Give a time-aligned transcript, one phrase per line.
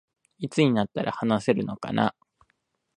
[0.39, 2.15] いつになったら話せるのかな